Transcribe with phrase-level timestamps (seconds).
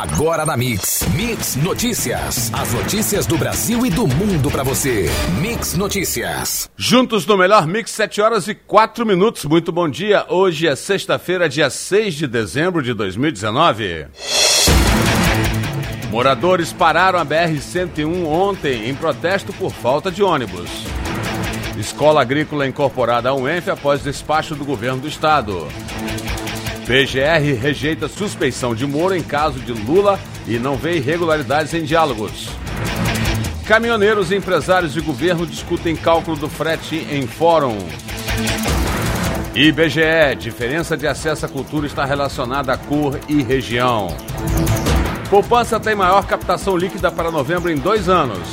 [0.00, 1.08] Agora na Mix.
[1.12, 2.52] Mix Notícias.
[2.54, 5.10] As notícias do Brasil e do mundo para você.
[5.40, 6.70] Mix Notícias.
[6.76, 9.44] Juntos no melhor Mix, 7 horas e 4 minutos.
[9.44, 10.24] Muito bom dia.
[10.28, 14.06] Hoje é sexta-feira, dia 6 de dezembro de 2019.
[16.12, 20.70] Moradores pararam a BR-101 ontem em protesto por falta de ônibus.
[21.76, 25.66] Escola Agrícola incorporada ao UENF após despacho do governo do estado.
[26.88, 32.48] PGR rejeita suspeição de Moro em caso de Lula e não vê irregularidades em diálogos.
[33.66, 37.76] Caminhoneiros, empresários e governo discutem cálculo do frete em fórum.
[39.54, 44.08] IBGE, diferença de acesso à cultura está relacionada à cor e região.
[45.28, 48.48] Poupança tem maior captação líquida para novembro em dois anos.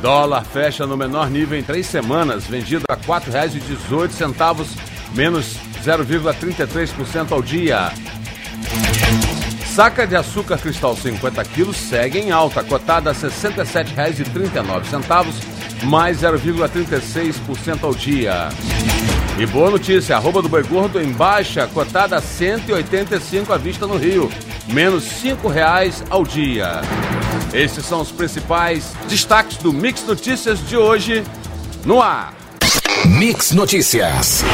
[0.00, 4.66] Dólar fecha no menor nível em três semanas, vendido a R$ 4,18,
[5.14, 7.92] menos 0,33% ao dia.
[9.74, 15.34] Saca de açúcar cristal 50 quilos segue em alta, cotada a R$ 67,39,
[15.82, 18.48] mais 0,36% ao dia.
[19.36, 23.96] E boa notícia, arroba do boi gordo em baixa, cotada a 185 à vista no
[23.96, 24.30] Rio,
[24.68, 26.80] menos R$ reais ao dia.
[27.52, 31.24] Esses são os principais destaques do Mix Notícias de hoje
[31.84, 32.32] no ar.
[33.04, 34.44] Mix Notícias.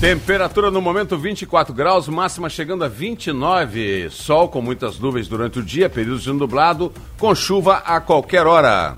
[0.00, 4.08] Temperatura no momento 24 graus, máxima chegando a 29.
[4.10, 8.96] Sol com muitas nuvens durante o dia, períodos de nublado, com chuva a qualquer hora.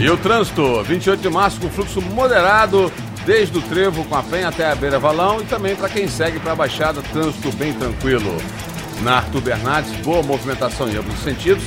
[0.00, 2.92] E o trânsito, 28 de março com fluxo moderado
[3.26, 6.38] desde o trevo com a Penha até a Beira Valão e também para quem segue
[6.38, 8.36] para a Baixada, trânsito bem tranquilo.
[9.02, 11.64] Na Arthur Bernardes, boa movimentação em ambos os sentidos,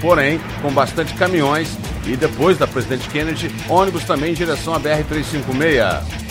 [0.00, 1.76] porém com bastante caminhões
[2.06, 6.27] e depois da Presidente Kennedy, ônibus também em direção à BR 356.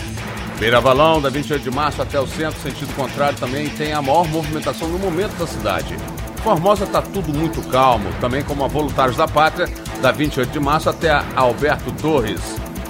[0.59, 4.87] Beira-Valão, da 28 de março até o centro, sentido contrário, também tem a maior movimentação
[4.87, 5.95] no momento da cidade.
[6.43, 9.69] Formosa está tudo muito calmo, também como a Voluntários da Pátria,
[10.01, 12.41] da 28 de março até a Alberto Torres.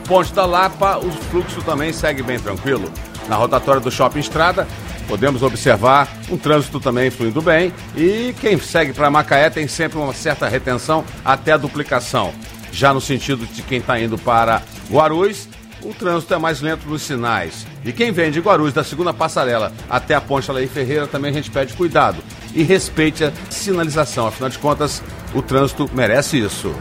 [0.08, 2.90] Ponte da Lapa, o fluxo também segue bem tranquilo.
[3.28, 4.66] Na rotatória do Shopping Estrada,
[5.06, 10.14] podemos observar um trânsito também fluindo bem e quem segue para Macaé tem sempre uma
[10.14, 12.34] certa retenção até a duplicação.
[12.72, 15.50] Já no sentido de quem está indo para Guarulhos,
[15.88, 17.66] o trânsito é mais lento nos sinais.
[17.86, 21.34] E quem vem de Guarulhos, da segunda passarela até a Ponte Alaí Ferreira, também a
[21.34, 22.22] gente pede cuidado
[22.54, 24.28] e respeite a sinalização.
[24.28, 25.02] Afinal de contas,
[25.34, 26.76] o trânsito merece isso.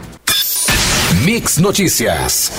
[1.23, 2.51] Mix Notícias.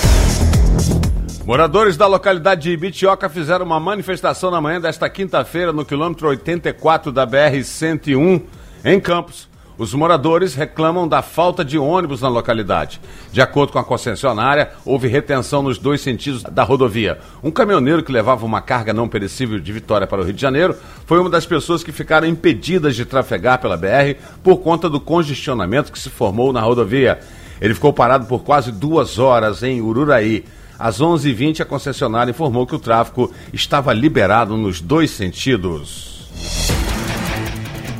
[1.45, 7.11] Moradores da localidade de Ibitioca fizeram uma manifestação na manhã desta quinta-feira no quilômetro 84
[7.11, 8.41] da BR-101,
[8.85, 9.47] em Campos
[9.79, 12.99] os moradores reclamam da falta de ônibus na localidade.
[13.31, 17.17] De acordo com a concessionária, houve retenção nos dois sentidos da rodovia.
[17.41, 20.75] Um caminhoneiro que levava uma carga não perecível de Vitória para o Rio de Janeiro
[21.05, 25.93] foi uma das pessoas que ficaram impedidas de trafegar pela BR por conta do congestionamento
[25.93, 27.17] que se formou na rodovia.
[27.61, 30.43] Ele ficou parado por quase duas horas em Ururaí.
[30.77, 36.18] Às 11h20, a concessionária informou que o tráfego estava liberado nos dois sentidos.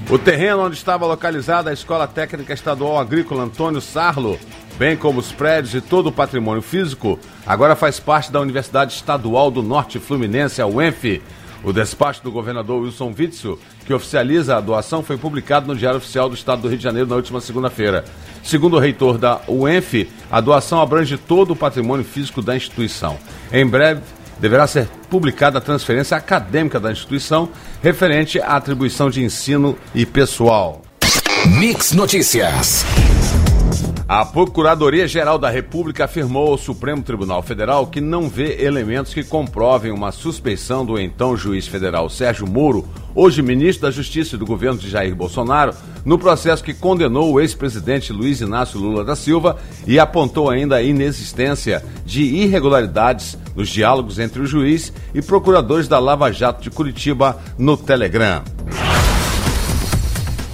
[0.09, 4.39] O terreno onde estava localizada a Escola Técnica Estadual Agrícola Antônio Sarlo,
[4.75, 9.51] bem como os prédios e todo o patrimônio físico, agora faz parte da Universidade Estadual
[9.51, 11.21] do Norte Fluminense, a UENF.
[11.63, 16.27] O despacho do governador Wilson Witzel, que oficializa a doação, foi publicado no Diário Oficial
[16.27, 18.03] do Estado do Rio de Janeiro na última segunda-feira.
[18.41, 23.15] Segundo o reitor da UENF, a doação abrange todo o patrimônio físico da instituição.
[23.51, 24.01] Em breve,
[24.39, 27.49] deverá ser publicada a transferência acadêmica da instituição
[27.81, 30.81] referente à atribuição de ensino e pessoal.
[31.45, 32.85] Mix Notícias.
[34.09, 39.91] A Procuradoria-Geral da República afirmou ao Supremo Tribunal Federal que não vê elementos que comprovem
[39.91, 44.89] uma suspeição do então juiz federal Sérgio Moro, hoje ministro da Justiça do governo de
[44.89, 50.49] Jair Bolsonaro, no processo que condenou o ex-presidente Luiz Inácio Lula da Silva e apontou
[50.49, 56.63] ainda a inexistência de irregularidades nos diálogos entre o juiz e procuradores da Lava Jato
[56.63, 58.41] de Curitiba no Telegram.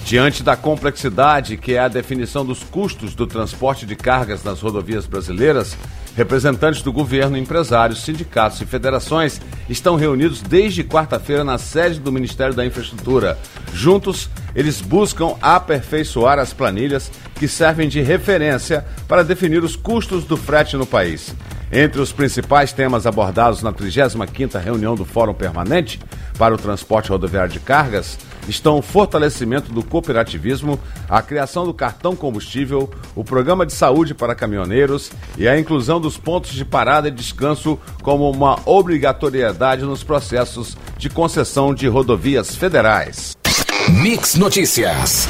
[0.06, 5.07] Diante da complexidade que é a definição dos custos do transporte de cargas nas rodovias
[5.07, 5.75] brasileiras,
[6.16, 12.54] representantes do governo, empresários, sindicatos e federações estão reunidos desde quarta-feira na sede do Ministério
[12.54, 13.36] da Infraestrutura.
[13.74, 20.38] Juntos, eles buscam aperfeiçoar as planilhas que servem de referência para definir os custos do
[20.38, 21.34] frete no país.
[21.72, 26.00] Entre os principais temas abordados na 35ª reunião do Fórum Permanente
[26.38, 32.16] para o Transporte Rodoviário de Cargas estão o fortalecimento do cooperativismo, a criação do cartão
[32.16, 37.12] combustível, o programa de saúde para caminhoneiros e a inclusão dos pontos de parada e
[37.12, 43.36] descanso como uma obrigatoriedade nos processos de concessão de rodovias federais.
[43.90, 45.28] Mix Notícias.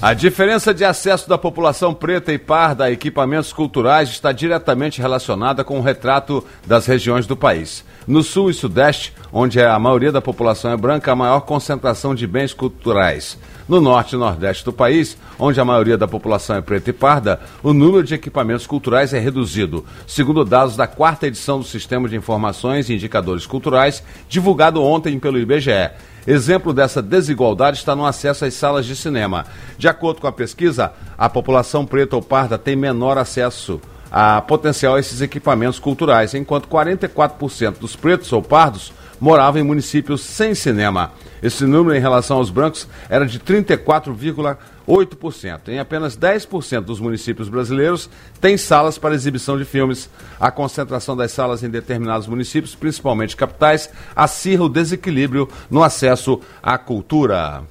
[0.00, 5.64] A diferença de acesso da população preta e parda a equipamentos culturais está diretamente relacionada
[5.64, 7.82] com o retrato das regiões do país.
[8.06, 12.24] No sul e sudeste, onde a maioria da população é branca, a maior concentração de
[12.24, 13.36] bens culturais.
[13.68, 17.40] No norte e nordeste do país, onde a maioria da população é preta e parda,
[17.64, 22.14] o número de equipamentos culturais é reduzido, segundo dados da quarta edição do Sistema de
[22.14, 25.90] Informações e Indicadores Culturais, divulgado ontem pelo IBGE.
[26.28, 29.46] Exemplo dessa desigualdade está no acesso às salas de cinema.
[29.76, 33.80] De acordo com a pesquisa, a população preta ou parda tem menor acesso
[34.10, 40.54] a potencial esses equipamentos culturais, enquanto 44% dos pretos ou pardos moravam em municípios sem
[40.54, 41.12] cinema.
[41.42, 45.68] Esse número em relação aos brancos era de 34,8%.
[45.68, 48.10] Em apenas 10% dos municípios brasileiros
[48.40, 50.10] tem salas para exibição de filmes.
[50.40, 56.76] A concentração das salas em determinados municípios, principalmente capitais, acirra o desequilíbrio no acesso à
[56.78, 57.62] cultura.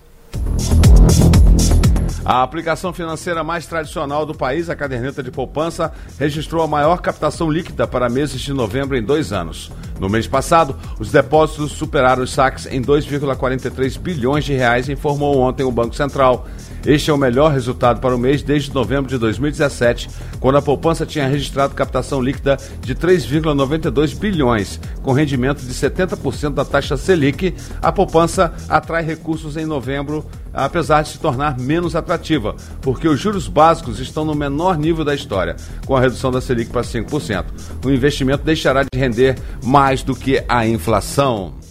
[2.26, 7.52] A aplicação financeira mais tradicional do país, a caderneta de poupança, registrou a maior captação
[7.52, 9.72] líquida para meses de novembro em dois anos.
[10.00, 15.64] No mês passado, os depósitos superaram os saques em 2,43 bilhões de reais, informou ontem
[15.64, 16.48] o Banco Central.
[16.86, 20.08] Este é o melhor resultado para o mês desde novembro de 2017,
[20.40, 26.64] quando a poupança tinha registrado captação líquida de 3,92 bilhões, com rendimento de 70% da
[26.64, 27.56] taxa Selic.
[27.82, 30.24] A poupança atrai recursos em novembro,
[30.54, 35.16] apesar de se tornar menos atrativa, porque os juros básicos estão no menor nível da
[35.16, 35.56] história,
[35.88, 37.46] com a redução da Selic para 5%.
[37.84, 41.65] O investimento deixará de render mais do que a inflação.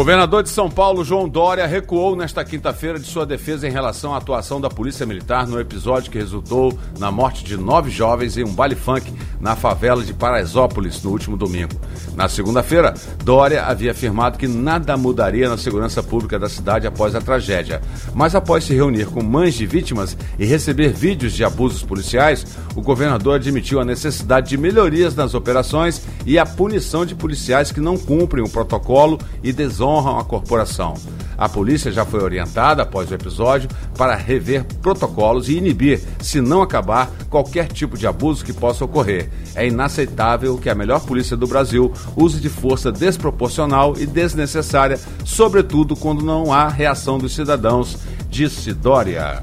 [0.00, 4.16] Governador de São Paulo, João Dória, recuou nesta quinta-feira de sua defesa em relação à
[4.16, 8.50] atuação da Polícia Militar no episódio que resultou na morte de nove jovens em um
[8.50, 11.74] baile funk na favela de Paraisópolis no último domingo.
[12.14, 17.20] Na segunda-feira, Dória havia afirmado que nada mudaria na segurança pública da cidade após a
[17.20, 17.82] tragédia.
[18.14, 22.80] Mas após se reunir com mães de vítimas e receber vídeos de abusos policiais, o
[22.80, 27.98] governador admitiu a necessidade de melhorias nas operações e a punição de policiais que não
[27.98, 30.94] cumprem o protocolo e desonram a corporação.
[31.36, 36.60] A polícia já foi orientada após o episódio para rever protocolos e inibir, se não
[36.60, 39.30] acabar, qualquer tipo de abuso que possa ocorrer.
[39.54, 45.96] É inaceitável que a melhor polícia do Brasil use de força desproporcional e desnecessária, sobretudo
[45.96, 47.96] quando não há reação dos cidadãos,
[48.28, 49.42] disse Dória.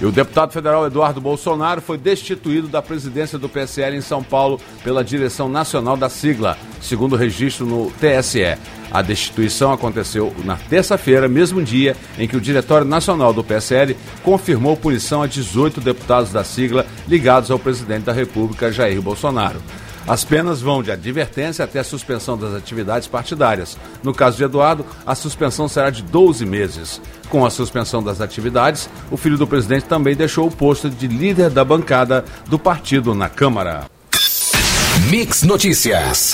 [0.00, 4.58] E o deputado federal Eduardo Bolsonaro foi destituído da presidência do PSL em São Paulo
[4.82, 8.56] pela direção nacional da sigla, segundo registro no TSE.
[8.90, 14.74] A destituição aconteceu na terça-feira, mesmo dia em que o Diretório Nacional do PSL confirmou
[14.74, 19.60] punição a 18 deputados da sigla ligados ao presidente da República, Jair Bolsonaro.
[20.10, 23.78] As penas vão de advertência até a suspensão das atividades partidárias.
[24.02, 27.00] No caso de Eduardo, a suspensão será de 12 meses.
[27.28, 31.48] Com a suspensão das atividades, o filho do presidente também deixou o posto de líder
[31.48, 33.84] da bancada do partido na Câmara.
[35.08, 36.32] Mix Notícias.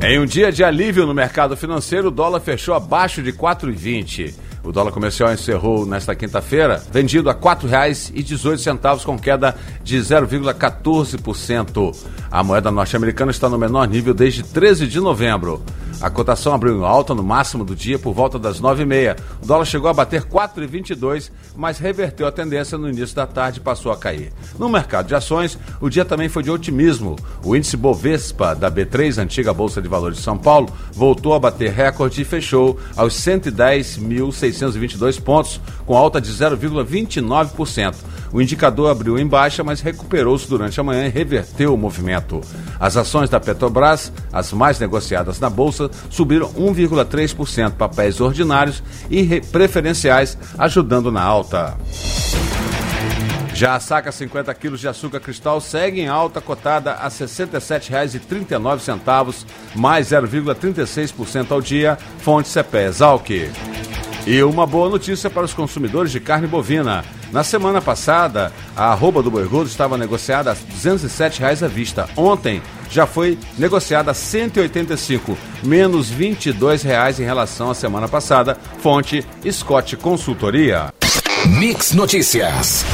[0.00, 4.34] Em um dia de alívio no mercado financeiro, o dólar fechou abaixo de 4,20.
[4.62, 11.96] O dólar comercial encerrou nesta quinta-feira, vendido a R$ 4,18, com queda de 0,14%.
[12.30, 15.62] A moeda norte-americana está no menor nível desde 13 de novembro.
[16.00, 19.16] A cotação abriu em alta no máximo do dia por volta das 9h30.
[19.42, 23.62] O dólar chegou a bater 4,22, mas reverteu a tendência no início da tarde e
[23.62, 24.32] passou a cair.
[24.56, 27.16] No mercado de ações, o dia também foi de otimismo.
[27.42, 31.72] O índice Bovespa da B3, antiga Bolsa de Valores de São Paulo, voltou a bater
[31.72, 33.14] recorde e fechou aos
[34.50, 37.94] 110.622 pontos, com alta de 0,29%.
[38.32, 42.40] O indicador abriu em baixa, mas recuperou-se durante a manhã e reverteu o movimento.
[42.78, 50.36] As ações da Petrobras, as mais negociadas na Bolsa, subiram 1,3%, papéis ordinários e preferenciais,
[50.58, 51.76] ajudando na alta.
[53.58, 59.44] Já a saca 50 quilos de açúcar cristal segue em alta, cotada a R$ 67,39,
[59.74, 63.28] mais 0,36% ao dia, fonte CPE Exalc.
[64.28, 67.02] E uma boa notícia para os consumidores de carne bovina.
[67.32, 72.06] Na semana passada, a arroba do boi gordo estava negociada a 207 reais à vista.
[72.14, 78.54] Ontem já foi negociada a R$ 185, menos 22 reais em relação à semana passada.
[78.82, 80.92] Fonte Scott Consultoria.
[81.46, 82.84] Mix Notícias.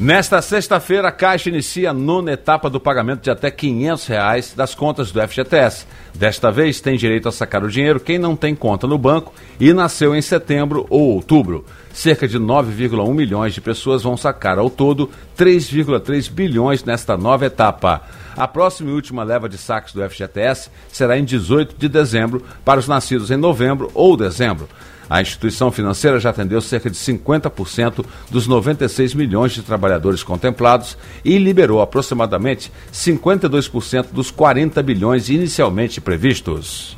[0.00, 4.74] Nesta sexta-feira, a Caixa inicia a nona etapa do pagamento de até 500 reais das
[4.74, 5.86] contas do FGTS.
[6.12, 9.72] Desta vez, tem direito a sacar o dinheiro quem não tem conta no banco e
[9.72, 11.64] nasceu em setembro ou outubro.
[11.94, 14.58] Cerca de 9,1 milhões de pessoas vão sacar.
[14.58, 15.08] Ao todo,
[15.38, 18.02] 3,3 bilhões nesta nova etapa.
[18.36, 22.80] A próxima e última leva de saques do FGTS será em 18 de dezembro para
[22.80, 24.68] os nascidos em novembro ou dezembro.
[25.08, 31.38] A instituição financeira já atendeu cerca de 50% dos 96 milhões de trabalhadores contemplados e
[31.38, 36.96] liberou aproximadamente 52% dos 40 bilhões inicialmente previstos.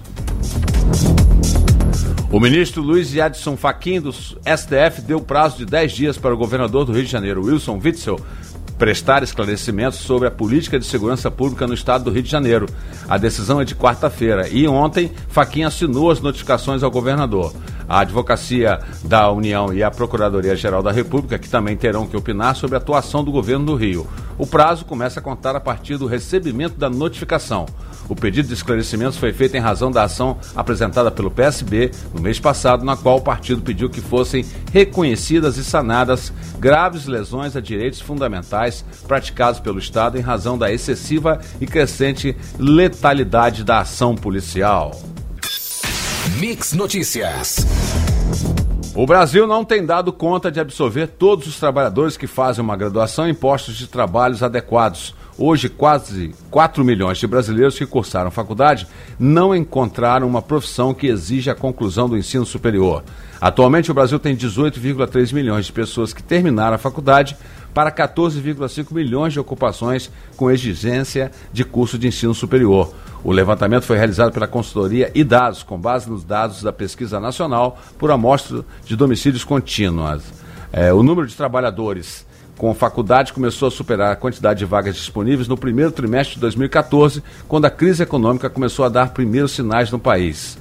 [2.36, 6.84] O ministro Luiz Edson Fachin do STF deu prazo de 10 dias para o governador
[6.84, 8.20] do Rio de Janeiro, Wilson Witzel,
[8.76, 12.66] prestar esclarecimentos sobre a política de segurança pública no estado do Rio de Janeiro.
[13.08, 17.54] A decisão é de quarta-feira e ontem Fachin assinou as notificações ao governador.
[17.88, 22.76] A Advocacia da União e a Procuradoria-Geral da República, que também terão que opinar sobre
[22.76, 24.06] a atuação do governo do Rio.
[24.36, 27.64] O prazo começa a contar a partir do recebimento da notificação.
[28.08, 32.38] O pedido de esclarecimentos foi feito em razão da ação apresentada pelo PSB no mês
[32.38, 38.00] passado, na qual o partido pediu que fossem reconhecidas e sanadas graves lesões a direitos
[38.00, 44.92] fundamentais praticados pelo Estado em razão da excessiva e crescente letalidade da ação policial.
[46.38, 47.66] Mix Notícias.
[48.94, 53.28] O Brasil não tem dado conta de absorver todos os trabalhadores que fazem uma graduação
[53.28, 55.14] em postos de trabalhos adequados.
[55.38, 58.86] Hoje, quase 4 milhões de brasileiros que cursaram faculdade
[59.18, 63.04] não encontraram uma profissão que exige a conclusão do ensino superior.
[63.38, 67.36] Atualmente, o Brasil tem 18,3 milhões de pessoas que terminaram a faculdade
[67.74, 72.94] para 14,5 milhões de ocupações com exigência de curso de ensino superior.
[73.22, 77.78] O levantamento foi realizado pela consultoria e dados, com base nos dados da Pesquisa Nacional
[77.98, 80.22] por Amostra de Domicílios Contínuas.
[80.72, 82.24] É, o número de trabalhadores
[82.56, 87.22] com faculdade começou a superar a quantidade de vagas disponíveis no primeiro trimestre de 2014,
[87.46, 90.58] quando a crise econômica começou a dar primeiros sinais no país.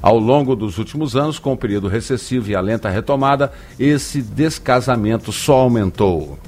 [0.00, 5.32] Ao longo dos últimos anos, com o período recessivo e a lenta retomada, esse descasamento
[5.32, 6.38] só aumentou.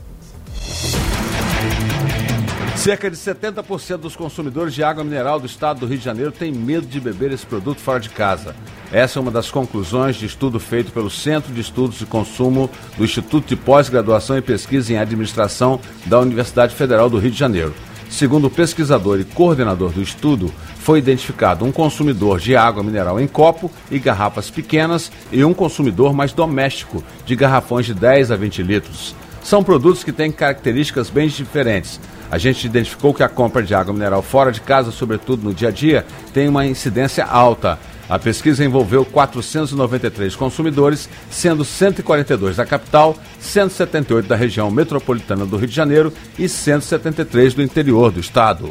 [2.77, 6.53] Cerca de 70% dos consumidores de água mineral do estado do Rio de Janeiro têm
[6.53, 8.55] medo de beber esse produto fora de casa.
[8.93, 13.05] Essa é uma das conclusões de estudo feito pelo Centro de Estudos de Consumo do
[13.05, 17.75] Instituto de Pós-Graduação e Pesquisa em Administração da Universidade Federal do Rio de Janeiro.
[18.09, 23.27] Segundo o pesquisador e coordenador do estudo, foi identificado um consumidor de água mineral em
[23.27, 28.63] copo e garrafas pequenas e um consumidor mais doméstico, de garrafões de 10 a 20
[28.63, 29.15] litros.
[29.43, 33.93] São produtos que têm características bem diferentes, a gente identificou que a compra de água
[33.93, 37.79] mineral fora de casa, sobretudo no dia a dia, tem uma incidência alta.
[38.09, 45.69] A pesquisa envolveu 493 consumidores, sendo 142 da capital, 178 da região metropolitana do Rio
[45.69, 48.71] de Janeiro e 173 do interior do estado.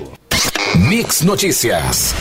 [0.76, 2.14] Mix Notícias.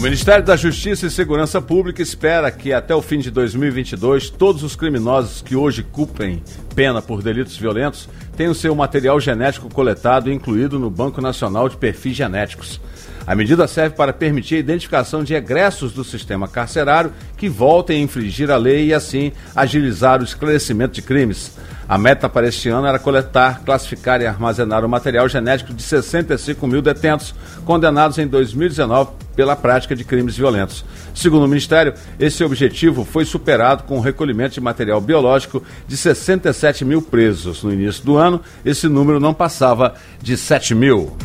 [0.00, 4.62] O Ministério da Justiça e Segurança Pública espera que até o fim de 2022 todos
[4.62, 6.42] os criminosos que hoje cumprem
[6.74, 11.76] pena por delitos violentos tenham seu material genético coletado e incluído no Banco Nacional de
[11.76, 12.80] Perfis Genéticos.
[13.26, 18.04] A medida serve para permitir a identificação de egressos do sistema carcerário que voltem a
[18.04, 21.56] infringir a lei e, assim, agilizar o esclarecimento de crimes.
[21.88, 26.64] A meta para este ano era coletar, classificar e armazenar o material genético de 65
[26.66, 27.34] mil detentos
[27.64, 30.84] condenados em 2019 pela prática de crimes violentos.
[31.12, 36.84] Segundo o Ministério, esse objetivo foi superado com o recolhimento de material biológico de 67
[36.84, 37.64] mil presos.
[37.64, 41.16] No início do ano, esse número não passava de 7 mil.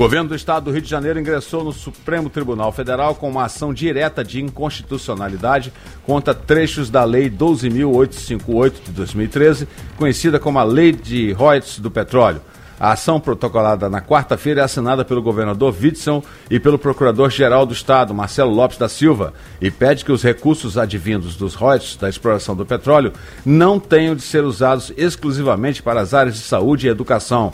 [0.00, 3.70] Governo do estado do Rio de Janeiro ingressou no Supremo Tribunal Federal com uma ação
[3.70, 5.70] direta de inconstitucionalidade
[6.06, 12.40] contra trechos da Lei 12.858 de 2013, conhecida como a Lei de Royalties do Petróleo.
[12.80, 18.14] A ação protocolada na quarta-feira é assinada pelo governador Witson e pelo procurador-geral do Estado,
[18.14, 22.64] Marcelo Lopes da Silva, e pede que os recursos advindos dos royalties da exploração do
[22.64, 23.12] petróleo
[23.44, 27.52] não tenham de ser usados exclusivamente para as áreas de saúde e educação.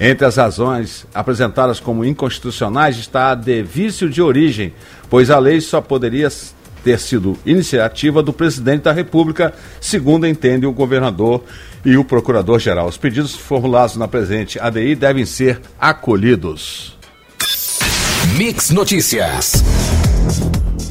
[0.00, 4.72] Entre as razões apresentadas como inconstitucionais está a de vício de origem,
[5.10, 6.28] pois a lei só poderia
[6.84, 11.42] ter sido iniciativa do presidente da República, segundo entende o governador
[11.84, 12.86] e o procurador-geral.
[12.86, 16.96] Os pedidos formulados na presente ADI devem ser acolhidos.
[18.36, 19.64] Mix Notícias.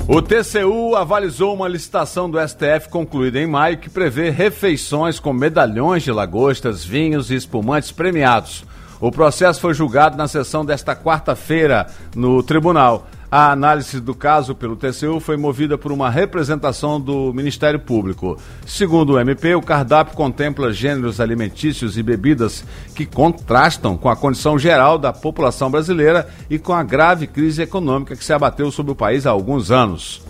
[0.05, 6.03] O TCU avalizou uma licitação do STF concluída em maio que prevê refeições com medalhões
[6.03, 8.63] de lagostas, vinhos e espumantes premiados.
[8.99, 13.07] O processo foi julgado na sessão desta quarta-feira no tribunal.
[13.29, 18.37] A análise do caso pelo TCU foi movida por uma representação do Ministério Público.
[18.65, 22.63] Segundo o MP, o cardápio contempla gêneros alimentícios e bebidas
[22.95, 28.15] que contrastam com a condição geral da população brasileira e com a grave crise econômica
[28.15, 30.21] que se abateu sobre o país há alguns anos.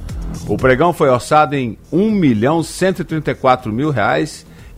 [0.47, 2.09] O pregão foi orçado em R$ 1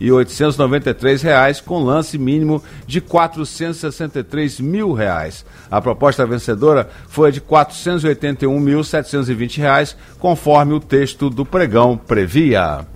[0.00, 5.44] reais e 893 reais, com lance mínimo de 463 mil reais.
[5.70, 12.86] A proposta vencedora foi de 481.720 reais, conforme o texto do pregão previa.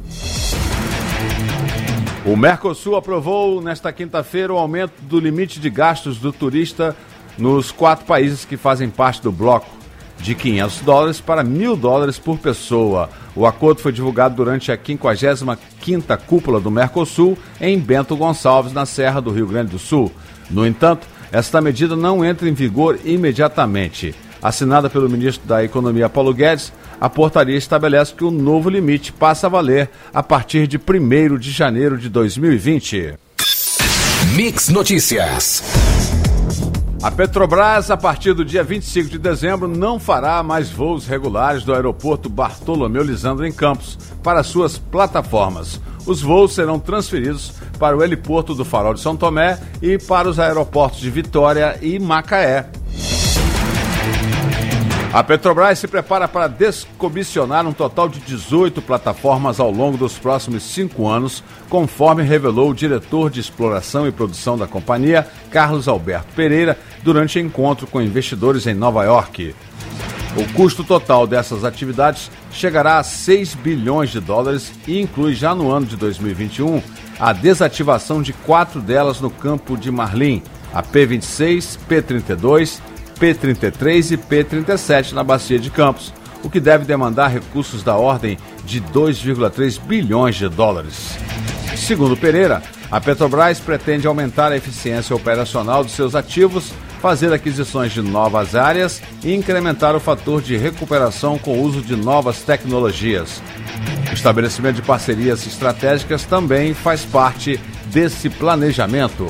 [2.25, 6.97] O Mercosul aprovou nesta quinta-feira o aumento do limite de gastos do turista
[7.37, 9.84] nos quatro países que fazem parte do bloco
[10.19, 13.11] de 500 dólares para 1.000 dólares por pessoa.
[13.37, 19.21] O acordo foi divulgado durante a 55ª Cúpula do Mercosul em Bento Gonçalves, na Serra
[19.21, 20.11] do Rio Grande do Sul.
[20.51, 24.15] No entanto, esta medida não entra em vigor imediatamente.
[24.41, 29.47] Assinada pelo ministro da Economia Paulo Guedes, a portaria estabelece que o novo limite passa
[29.47, 33.15] a valer a partir de 1 de janeiro de 2020.
[34.37, 35.63] Mix Notícias.
[37.05, 41.75] A Petrobras, a partir do dia 25 de dezembro, não fará mais voos regulares do
[41.75, 45.79] aeroporto Bartolomeu Lisandro em Campos para suas plataformas.
[46.07, 50.41] Os voos serão transferidos para o heliporto do Farol de São Tomé e para os
[50.41, 52.71] aeroportos de Vitória e Macaé.
[55.15, 60.65] A Petrobras se prepara para descomissionar um total de 18 plataformas ao longo dos próximos
[60.65, 66.77] cinco anos, conforme revelou o diretor de exploração e produção da companhia, Carlos Alberto Pereira,
[67.05, 69.55] durante encontro com investidores em Nova York.
[70.37, 75.71] O custo total dessas atividades chegará a 6 bilhões de dólares e inclui já no
[75.71, 76.83] ano de 2021
[77.21, 80.43] a desativação de quatro delas no campo de Marlim,
[80.73, 82.81] a P26, P32,
[83.19, 88.81] P33 e P37 na Bacia de Campos, o que deve demandar recursos da ordem de
[88.81, 91.17] 2,3 bilhões de dólares.
[91.77, 98.01] Segundo Pereira, a Petrobras pretende aumentar a eficiência operacional de seus ativos, fazer aquisições de
[98.01, 103.43] novas áreas e incrementar o fator de recuperação com o uso de novas tecnologias.
[104.11, 109.27] O estabelecimento de parcerias estratégicas também faz parte desse planejamento.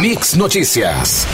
[0.00, 1.26] Mix Notícias.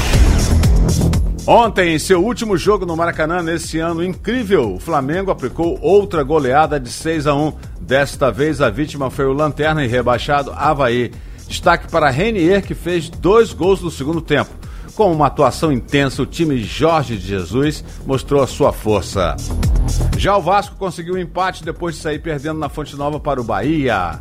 [1.50, 6.78] Ontem, em seu último jogo no Maracanã nesse ano incrível, o Flamengo aplicou outra goleada
[6.78, 7.54] de 6 a 1.
[7.80, 11.10] Desta vez a vítima foi o lanterna e rebaixado Havaí.
[11.48, 14.50] Destaque para Renier, que fez dois gols no segundo tempo.
[14.94, 19.34] Com uma atuação intensa, o time Jorge Jesus mostrou a sua força.
[20.18, 23.44] Já o Vasco conseguiu um empate depois de sair perdendo na Fonte Nova para o
[23.44, 24.20] Bahia.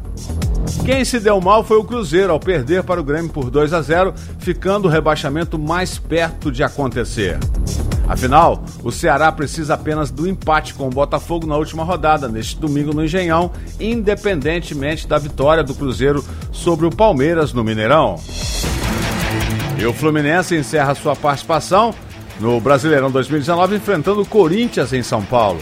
[0.86, 3.82] Quem se deu mal foi o Cruzeiro ao perder para o Grêmio por 2 a
[3.82, 7.38] 0, ficando o rebaixamento mais perto de acontecer.
[8.08, 12.94] Afinal, o Ceará precisa apenas do empate com o Botafogo na última rodada, neste domingo
[12.94, 18.16] no Engenhão, independentemente da vitória do Cruzeiro sobre o Palmeiras no Mineirão.
[19.78, 21.94] E o Fluminense encerra sua participação
[22.40, 25.60] no Brasileirão 2019 enfrentando o Corinthians em São Paulo.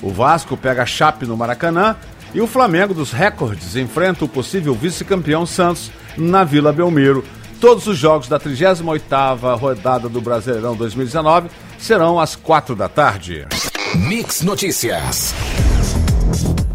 [0.00, 1.96] O Vasco pega a Chape no Maracanã
[2.34, 7.24] e o Flamengo dos recordes enfrenta o possível vice-campeão Santos na Vila Belmiro.
[7.60, 13.46] Todos os jogos da 38ª rodada do Brasileirão 2019 serão às quatro da tarde.
[13.94, 15.34] Mix Notícias.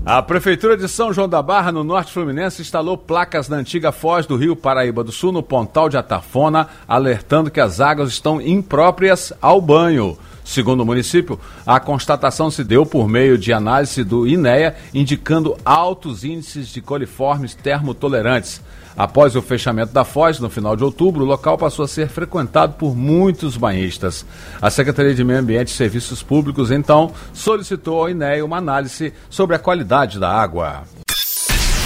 [0.06, 4.26] A Prefeitura de São João da Barra, no Norte Fluminense, instalou placas na antiga foz
[4.26, 9.32] do Rio Paraíba do Sul, no Pontal de Atafona, alertando que as águas estão impróprias
[9.42, 10.18] ao banho.
[10.44, 16.24] Segundo o município, a constatação se deu por meio de análise do INEA, indicando altos
[16.24, 18.62] índices de coliformes termotolerantes.
[18.96, 22.74] Após o fechamento da foz, no final de outubro, o local passou a ser frequentado
[22.74, 24.26] por muitos banhistas.
[24.62, 29.56] A Secretaria de Meio Ambiente e Serviços Públicos, então, solicitou ao INEA uma análise sobre
[29.56, 30.84] a qualidade da água.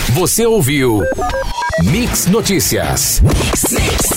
[0.09, 1.01] Você ouviu
[1.83, 3.21] Mix Notícias.
[3.21, 4.16] Mix, mix.